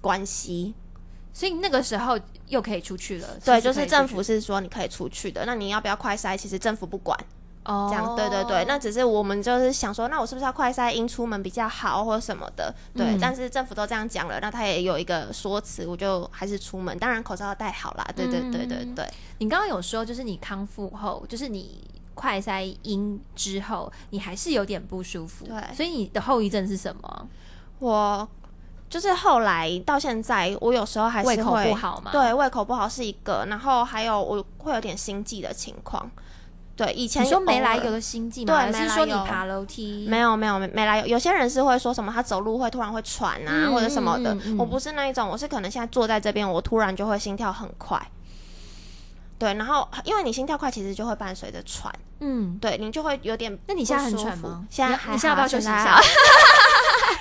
[0.00, 0.74] 关系。
[1.32, 3.28] 所以那个时候又可以出去了。
[3.44, 6.36] 对，就是政府是说你可以出去的，那你要不要快筛？
[6.36, 7.18] 其实政府不管。
[7.70, 12.74] 哦，这样，对对对，那只是我们就是想说，那我是不是要快筛阴出门比较好，或者什么的？
[12.94, 18.04] 对，嗯但是政府都这样讲了，那他也有一个说辞，我就还是出门，当然口罩要戴好啦。
[18.16, 27.28] 对对对对嗯对，你刚刚有说，就是你康复后，就是你快筛阴之后，你还是有点不舒服，对所以你的后遗症是什么？
[27.78, 28.28] 我
[28.88, 36.10] 就是后来到现在，我有时候还是胃口会不好嘛？，对，胃口不好是一个，然后还有我会有点心悸的情况。
[36.76, 38.46] 对，以前你说没来由的心悸吗？
[38.46, 40.06] 对还是说你爬楼梯？
[40.08, 44.32] 没有没有没没来由，有些人是会说什么他走路会突然会喘啊，嗯或者什么的。
[44.34, 48.00] 嗯嗯嗯我不是那一种，我是可能现在坐在这边，我突然就会心跳很快。
[49.38, 53.58] 对，然后因为你心跳快，其实就会伴随着喘，嗯，对你就会有点。
[53.66, 54.60] 那你现在很喘吗？
[54.62, 56.00] 你现在还你现在要不要好休息一下？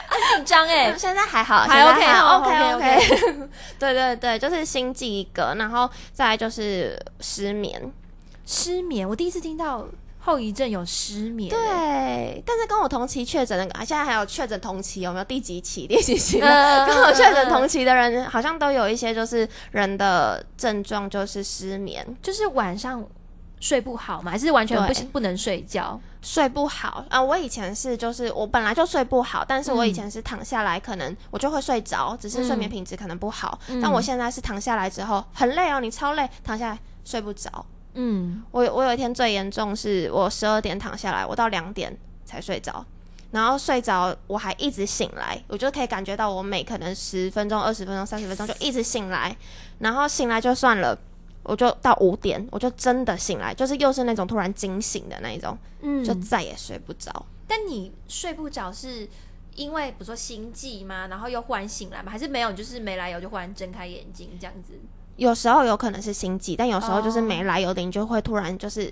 [0.10, 3.50] 很紧张哎， 现在还好，还现在 OK，好好 OK OK，OK。
[3.80, 7.92] 对对对，就是心悸一个，然后再来就是失眠。
[8.52, 11.52] 失眠，我第一次听到后遗症有失眠。
[11.52, 15.86] 欸对，但是跟我同期确诊那个，啊现在还有确诊同期，有没有第几期？
[15.88, 16.42] 第几期？
[16.42, 23.06] 嗯， 跟我确诊同期的人，好像都有一些就是人的症状，就是失眠、就是晚上
[23.60, 24.32] 睡不好嘛？
[24.32, 26.02] 还是完全不对不能睡觉？
[26.24, 27.22] 睡不好啊。
[27.22, 33.60] 我以前是就是我本来就睡不好，但是我以嗯前是躺下来可能我就会睡着，只是睡眠品质可能不好。
[33.68, 37.64] 嗯但我现在是躺下来之后很累哦，你超累，躺下来睡不着。
[38.02, 42.86] 嗯，我我有一天最严重是我十二点躺下来，我到两点才睡着。
[43.32, 49.36] 然后睡着，我还一直醒来，我就可以感觉到我每可能十分钟、二十分钟、三十分钟就一直醒来，
[49.80, 50.98] 然后醒来就算了，
[51.44, 57.26] 我就到五点，我就真的醒来，就是又是那种突然惊醒的那一种，嗯就再也睡不着。
[57.48, 59.08] 但你睡不着是
[59.56, 61.08] 因为比如说心悸吗？
[61.08, 62.10] 然后又忽然醒来吗？
[62.12, 62.54] 还是没有？
[62.54, 64.74] 就是没来由就忽然睁开眼睛这样子？
[65.20, 68.92] 有时候有可能是心悸，但有时候就是哦没来由的，你就会突然就是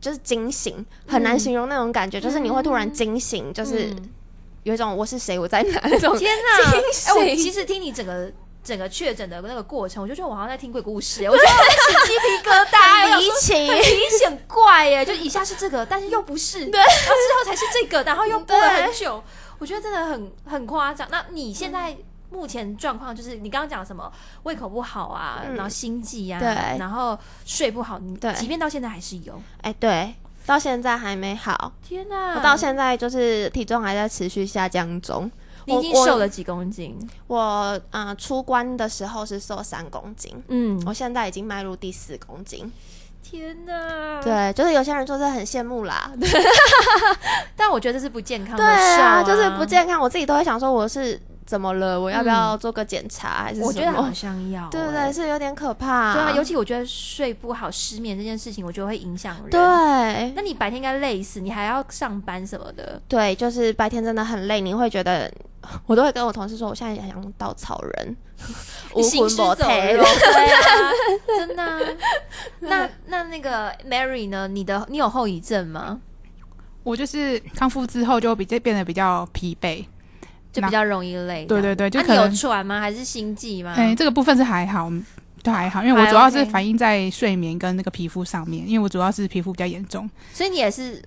[0.00, 4.10] 就是惊醒，很难形容那种感觉，就是你会突然惊醒，就是嗯
[4.64, 6.70] 有一种我是谁，我在哪那种天哪！
[6.70, 8.30] 惊哎、我其实听你整个
[8.62, 11.48] 整个确诊的那个过程，我就觉得我好像在听鬼故事、哎我觉得
[12.06, 13.54] 鸡皮疙瘩，很离奇。
[13.68, 19.22] 很明显怪耶，就以下是这个，但是又不是，对，然后之后才是这个，然后又过了很久，
[19.58, 21.08] 我觉得真的很很夸张。
[21.10, 21.96] 那你现在
[22.30, 24.12] 目前状况就是你刚刚讲什么
[24.42, 29.40] 胃口不好啊，嗯然后心悸啊，对然后睡不好，你对即便到现在还是有。
[29.62, 30.14] 哎，对，
[30.46, 32.34] 到现在还没好，天哪！
[32.36, 35.30] 我到现在就是体重还在持续下降中。
[35.64, 36.96] 你已经瘦了几公斤？
[37.26, 42.72] 我呃出关的时候是瘦三公斤，嗯，我现在已经迈入第四公斤。
[43.22, 46.10] 天哪！，对，就是有些人就是很羡慕啦。
[47.54, 49.66] 但我觉得这是不健康的对瘦啊，就是不。
[49.66, 53.68] 健康，我自己都会想说我是怎么了，我要不要嗯做个检查还是什么？
[53.68, 56.12] 我觉得好像要、对对是有点可怕。
[56.12, 59.48] 对啊，尤其我觉得睡不好、失眠这件事情，我觉得会影响人。
[59.48, 63.00] 对那你白天应该累死，你还要上班什么的。
[63.08, 65.32] 对，就是白天真的很累，你会觉得，
[65.88, 68.16] 我都会跟我同事说，我现在也很像稻草人，
[68.94, 69.62] 无行尸魂不体。
[69.62, 70.92] 走肉， 对啊，
[71.38, 71.78] 真的啊、
[72.60, 74.46] 那那那个 Mary 呢？
[74.48, 75.98] 你的你有后遗症吗？
[76.82, 79.84] 我就是康复之后就比较变得比较疲惫。
[80.60, 81.44] 就比较容易累。
[81.46, 82.80] 对对对就那你有喘吗？
[82.80, 83.74] 还是心悸吗？
[83.76, 84.90] 哎、这个部分是还好，
[85.42, 91.02] 都还好，因为我主要是反映在睡眠跟那个皮肤上面，因为我主要是皮肤比较严重，所以你也是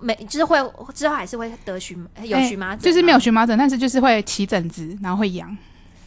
[0.00, 0.58] 没，就是会
[0.94, 5.56] 之后还是会得荨有哎荨麻疹吗、就是没有荨麻疹，但是就是会起疹子，然后会痒。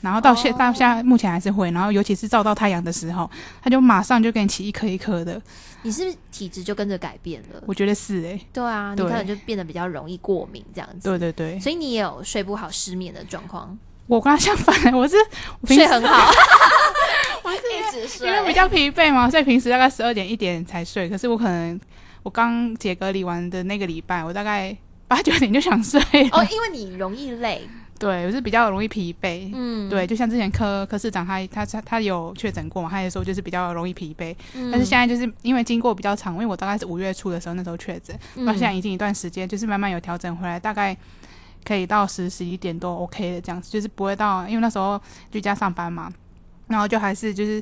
[0.02, 3.30] 然后到现、哦到现在目前还是会，然后尤其是照到太阳的时候，
[3.62, 5.42] 它就马上就给你起一颗一颗的。
[5.84, 7.62] 你是不是体质就跟着改变了？
[7.66, 11.10] 我觉得是哎、对啊，你对可能就变得比较容易过敏这样子。
[11.10, 15.16] 对对对，所以你也有睡不好、失眠的状况，我跟他相反，我是
[15.62, 16.32] 我平时睡很好。
[17.44, 21.08] 我是一直睡因为比较疲惫嘛，所以平时大概十二点一点才睡。
[21.08, 21.80] 可是我可能
[22.24, 24.76] 我刚解隔离完的那个礼拜，我大概
[25.08, 26.02] 八九点就想睡。
[26.32, 27.66] 哦，因为你容易累，
[28.00, 29.50] 对，我是比较容易疲惫。
[29.54, 34.36] 嗯，对，就像之前柯柯市长他他他他有确诊过嘛，他也说就是比较容易疲惫。
[34.54, 40.96] 嗯但是现在就是因为经过比较长，因为我大概是五月初的时候那时候确诊，嗯到现在已经一段时间，就是慢慢有调整回来，大概
[41.66, 46.12] 可以到十十一点多 OK 的这样子，就是不会到因为那时候居家上班嘛，
[46.68, 47.62] 然后就还是就是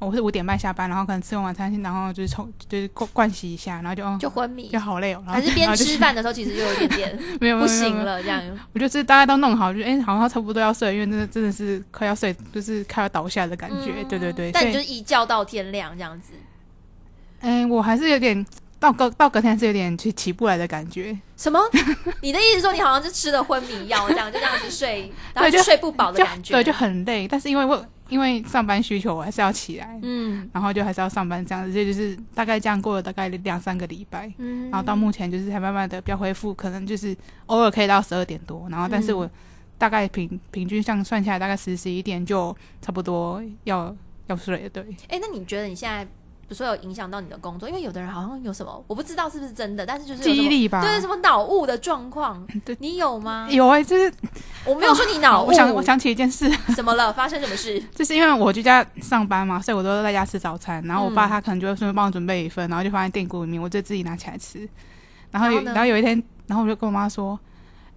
[0.00, 8.42] 我是五点半下班，然后可能吃完晚餐，然后就是冲就是灌灌洗一下，然后就哦就昏迷就，好累哦，还是边吃饭的时候其实就有点点 没有不行了，这样。
[8.72, 14.02] 我就是大家都弄好，就哎、好像差不多要睡，因为真的真的是快要睡，就是快要倒下的感觉。
[14.08, 16.32] 对对对，嗯但你就是一觉到天亮这样子。
[17.42, 18.44] 嗯、我还是有点
[18.78, 21.16] 到隔到隔天还是有点起起不来的感觉。
[21.36, 21.58] 什么？
[22.20, 26.54] 你的意思说你好像是吃了昏迷药，这样就这样子睡， 然后就睡不饱的感觉。
[26.54, 27.26] 对，就很累。
[27.26, 34.30] 但是因为我因为上班需求，我还是要起来，嗯然后就还是要上班这样子，这就是大概这样过了大概两三个礼拜。
[34.36, 39.30] 嗯然后到目前就是才慢慢的比较恢复，可能就是偶尔可以到十二点多，然后但是我嗯
[39.78, 43.96] 大概平平均上算下来大概十十一点就差不多要
[44.26, 44.84] 要睡了，对。
[45.08, 46.06] 哎、那你觉得你现在，
[46.50, 47.68] 比如说有影响到你的工作？
[47.68, 53.46] 因为有的人好像有什么，我不知道是不是真的，但是就是记忆力吧，对什么脑雾的状况 对，你有吗？
[53.48, 54.12] 有哎、就是
[54.66, 57.12] 我没有说你脑雾，我想我想起一件事， 怎么了？
[57.12, 57.80] 发生什么事？
[57.94, 64.68] 就是因为我居家上班嘛，所以我都在家吃早餐，然后我爸嗯他可能就会顺便帮我准备一份，然后就放在电锅里面，我就自己拿起来吃。
[65.30, 67.38] 然后然后有一天，然后我就跟我妈说，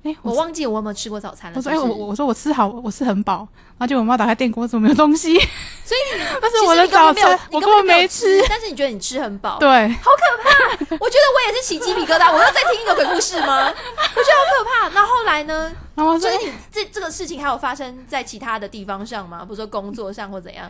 [0.04, 1.56] 哎、我我忘记我有没有吃过早餐了。
[1.58, 5.34] 我说哎、是不是我我说我吃好，我吃很饱，然后结果我妈打开电锅，怎么没有东西？
[5.86, 9.58] 所以你 但是我的早餐我根本你根本没吃，但是你觉得你吃很饱？
[9.60, 12.32] 对，好可怕我觉得我也是起鸡皮疙瘩。
[12.34, 13.66] 我要再听一个鬼故事吗？
[13.68, 14.89] 我觉得好可怕。
[14.89, 15.72] 那后来呢？
[15.96, 19.39] 然后我说就是，你这这个事情还有发生在其他的地方上吗？
[19.44, 20.70] 比如说工作上或怎样？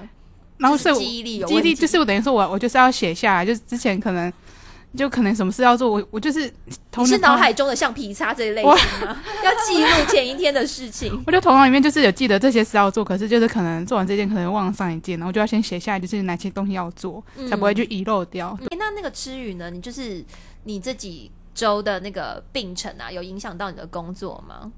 [0.57, 4.31] 然后是我记忆力有记忆力问题就是我等于说我我就是要写下来，就是之前可能
[4.95, 6.41] 就可能什么事要做，我我就是
[7.05, 8.71] 是脑脑海中的橡皮擦这一类型
[9.07, 9.21] 吗？
[9.43, 11.11] 要记录前一天的事情。
[11.25, 18.57] 我就头脑里面就是有记得这些事要做，可是就是可能做完这件，可能忘了上一件，然后就要先写下来，就是哪些东西要做，嗯才不会去遗漏掉。
[18.69, 19.69] 诶那那个吃语呢？
[19.69, 20.23] 你就是
[20.63, 24.71] 你这几周的那个病程啊，有影响到你的工作吗？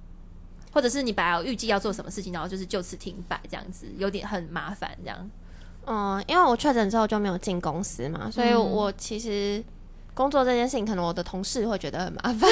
[0.71, 5.29] 或者是你本来预计要做什么事情，然后就是就此停摆这样子，有点很麻烦这样。
[5.87, 9.63] 嗯，因为我确诊之后就没有进公司嘛，所以嗯我其实
[10.15, 12.39] 工作这件事情，可能我的同事会觉得很麻烦。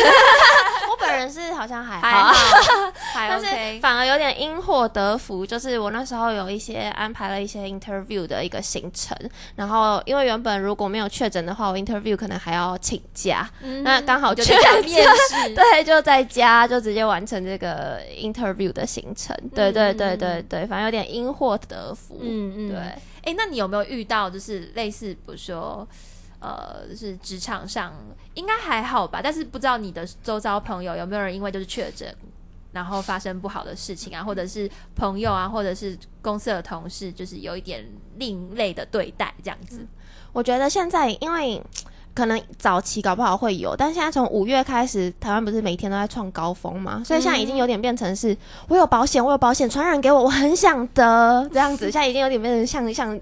[0.91, 2.33] 我本人是好像还还好，
[3.15, 3.45] 但是。
[3.81, 9.17] 反而有点因祸得福，就是我那时候有一些安排了一些 interview 的一个行程，
[9.55, 19.35] 然后因为原本如果没有确诊的话，我 interview 可能还要请假，嗯那刚好就确诊在家面试，对，就在家就直接完成这个 interview 的行程。
[19.55, 22.19] 对对对对对，反正有点因祸得福。
[22.21, 22.77] 嗯嗯，对。
[23.25, 25.87] 哎、那你有没有遇到就是类似，比如说，
[26.43, 27.93] 呃，就是职场上
[28.33, 29.21] 应该还好吧？
[29.23, 32.13] 但是不知道你的周遭朋友有没有人因为就是确诊，
[32.73, 37.85] 然后发生不好的事情啊，或者是朋友啊，或者是公司的同事，就是有一点
[38.17, 39.87] 另类的对待这样子。
[40.33, 41.63] 我觉得现在因为
[42.13, 48.35] 可能早期搞不好会有，但现在从五月开始，台湾不是每天都在创高峰嘛，所以现在已经有点变成是，
[48.67, 53.17] 我有保险，我有保险，传染给我，我很想得这样子， 现在已经有点变成像像。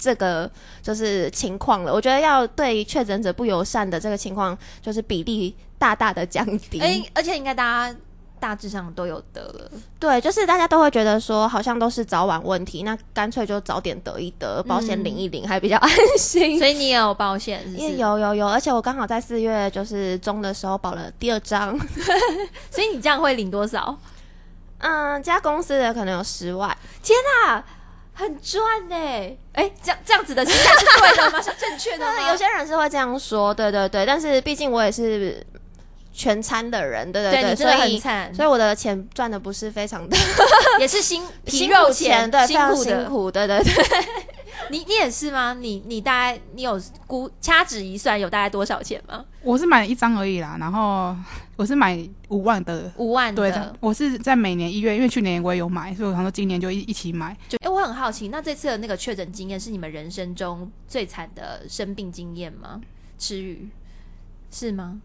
[0.00, 0.50] 这个
[0.82, 6.80] 就是情况了，我觉得要对确诊者不友善的这个情况，就是比例大大的降低。
[6.80, 7.96] 哎、而且应该大家
[8.40, 16.58] 大致上都有得了，对，就是大家都会觉得说，好像都是早晚问题，那干脆就早点得一得，保险领一领，还比较 安心。
[16.58, 17.96] 所以你也有保险，是不也？
[17.98, 21.78] 有有有，而且我刚好在四月就是中的时候保了第二张，
[22.70, 23.94] 所以你这样会领多少？
[24.78, 27.62] 嗯，这家公司的可能有十万，天啊，
[28.20, 28.96] 很赚呢！
[29.52, 31.40] 哎、这样这样子的心态是对的吗？
[31.42, 32.30] 是正确的吗？
[32.30, 35.44] 有些人是会这样说，对对对，但是毕竟我也是
[36.12, 37.98] 全餐的人，对对对所以
[38.34, 40.16] 所以我的钱赚的不是非常的
[40.78, 43.00] 也是辛 皮辛苦肉钱，对，非常辛苦的。
[43.00, 43.72] 辛苦，对对对，
[44.70, 45.54] 你你也是吗？
[45.54, 49.24] 你你大概你有估掐指一算有大概多少钱吗？
[49.42, 51.16] 我是买一张而已啦，然后
[51.56, 52.92] 我是买五万的。
[52.96, 57.36] 五万对的。，我是在每年一月，因为去年我也有买，所以我想说今年就一一起买。
[57.48, 62.80] 就哎、我很好奇，那这次的那个确诊经验是你们人生中最惨的生病经验吗？
[63.18, 63.68] 吃鱼
[64.50, 65.00] 是吗？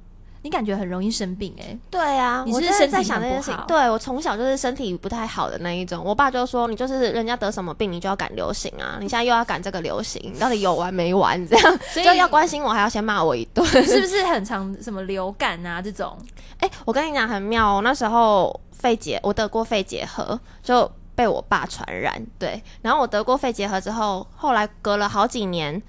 [0.46, 3.60] 你感觉很容易生病哎、对啊，你我是身体想这件事情。
[3.68, 11.44] 对我从小就是身体不太好的那一种，我爸就说你就是人家得什么病，你就要赶流行啊，你现在又要赶这个流行，你到底有完没完？
[11.48, 13.66] 这样 所以就要关心我，还要先骂我一顿。
[13.66, 16.16] 是不是很常什么流感啊这种？
[16.62, 22.24] 哎、我跟你讲很妙哦，那时候肺结，我得过肺结核，就被我爸传染。
[22.38, 25.82] 对，然后我得过肺结核之后，后来隔了好几年，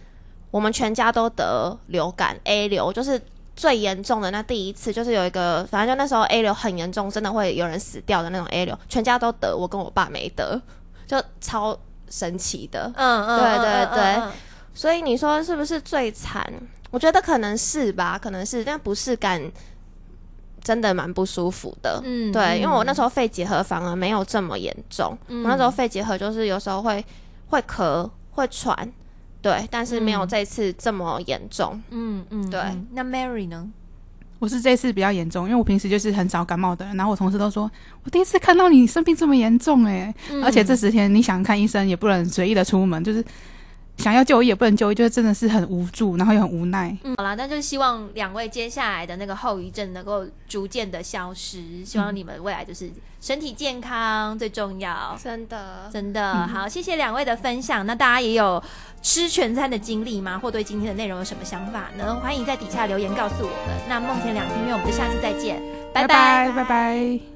[0.50, 3.20] 我我们全家都得流感 A 流，就是
[3.56, 10.60] 最严重的那第一次，就是有一个，反正就那时候 A 流很严重，真的会有人死掉的那种 A 流，全家都得，我跟我爸没得，
[11.06, 11.76] 就超
[12.10, 12.92] 神奇的。
[12.94, 14.32] 嗯嗯，对嗯对对嗯嗯
[14.74, 16.46] 所以你说是不是最惨？
[16.90, 19.40] 我觉得可能是吧，可能是，但不适感
[20.62, 21.98] 真的蛮不舒服的。
[22.04, 27.02] 嗯对，因为我那时候候肺结核反而没有这么严重，嗯我那时候肺结核就是有时候会
[27.48, 28.92] 会咳会喘，
[29.46, 31.80] 对，但是没有嗯这次这么严重。
[31.90, 33.68] 嗯嗯对嗯那 Mary 呢？
[34.38, 37.70] 我是这次比较严重，因为我平时就是很少感冒的人，然后我同事都说，
[38.04, 43.24] 我第一次看到你生病这么严重哎、嗯而且这十天你想看医生也不能随意的出门，就是
[43.96, 46.94] 想要就医也不能就医，就是真的是很无助，然后又很无奈。
[47.04, 52.90] 嗯，好啦，那就希望两位接下来的那个后遗症能够逐渐的消失，希望你们未来就是
[53.22, 55.18] 身体健康最重要。
[55.18, 57.86] 真的，真的好，谢谢两位的分享。
[57.86, 58.62] 那大家也有
[59.06, 60.36] 吃全餐的经历吗？
[60.36, 62.18] 或对今天的内容有什么想法呢？
[62.20, 63.76] 欢迎在底下留言告诉我们。
[63.88, 65.62] 那梦田两厅院，我们就下次再见，
[65.94, 67.35] 拜拜拜拜拜